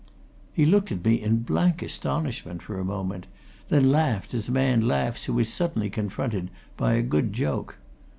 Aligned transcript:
He 0.51 0.65
looked 0.65 0.91
at 0.91 1.05
me 1.05 1.21
in 1.21 1.43
blank 1.43 1.83
astonishment 1.83 2.63
for 2.63 2.79
a 2.79 2.83
moment; 2.83 3.27
then 3.69 3.91
laughed 3.91 4.33
as 4.33 4.47
a 4.47 4.51
man 4.51 4.81
laughs 4.81 5.25
who 5.25 5.37
is 5.37 5.53
suddenly 5.53 5.91
confronted 5.91 6.49
by 6.75 6.93
a 6.93 7.03
good 7.03 7.33
joke. 7.33 7.77